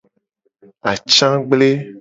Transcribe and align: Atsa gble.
Atsa 0.91 1.27
gble. 1.49 1.69